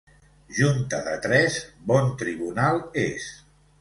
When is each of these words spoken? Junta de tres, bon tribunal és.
Junta 0.59 1.01
de 1.07 1.13
tres, 1.27 1.59
bon 1.91 2.09
tribunal 2.23 2.81
és. 3.07 3.29